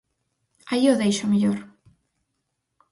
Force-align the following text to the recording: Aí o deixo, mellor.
Aí 0.71 0.85
o 0.93 0.99
deixo, 1.01 1.25
mellor. 1.31 1.59